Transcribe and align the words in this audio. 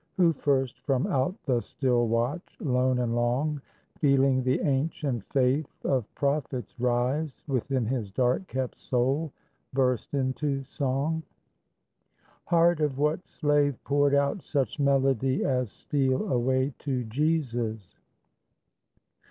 Who 0.17 0.33
first 0.33 0.79
from 0.79 1.05
out 1.05 1.35
the 1.45 1.61
still 1.61 2.07
watch, 2.07 2.57
lone 2.59 2.97
and 2.97 3.15
long, 3.15 3.61
Feeling 3.99 4.41
the 4.41 4.59
ancient 4.61 5.23
faith 5.31 5.69
of 5.85 6.11
prophets 6.15 6.79
rise 6.79 7.43
Within 7.45 7.85
his 7.85 8.09
dark 8.09 8.47
kept 8.47 8.79
soul, 8.79 9.31
burst 9.73 10.15
into 10.15 10.63
song? 10.63 11.21
Heart 12.45 12.79
of 12.79 12.97
what 12.97 13.27
slave 13.27 13.77
poured 13.83 14.15
out 14.15 14.41
such 14.41 14.79
melody 14.79 15.45
As 15.45 15.69
"Steal 15.71 16.31
away 16.33 16.73
to 16.79 17.03
Jesus"? 17.03 17.95